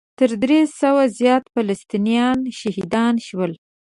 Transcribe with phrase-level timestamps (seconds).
[0.19, 3.51] تر درې سوو زیات فلسطینیان شهیدان شول.